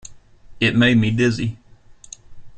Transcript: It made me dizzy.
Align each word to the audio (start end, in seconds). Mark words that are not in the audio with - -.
It 0.59 0.75
made 0.75 0.97
me 0.97 1.11
dizzy. 1.11 1.57